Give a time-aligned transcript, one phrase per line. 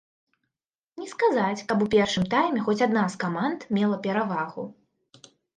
[1.01, 4.63] Не сказаць, каб у першым тайме хоць адна з каманд мела перавагу.